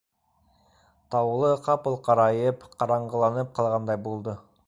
[1.15, 4.39] Таулы ҡапыл ҡарайып, ҡараңғыланып ҡалғандай булды.